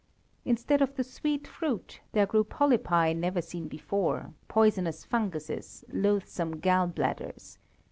Instead 0.45 0.81
of 0.81 0.95
the 0.95 1.03
sweet 1.03 1.45
fruit, 1.47 2.01
there 2.13 2.25
grew 2.25 2.43
polypi 2.43 3.15
never 3.15 3.39
seen 3.39 3.67
before, 3.67 4.33
poisonous 4.47 5.05
funguses, 5.05 5.85
loathsome 5.93 6.57
gall 6.59 6.87
bladders. 6.87 7.59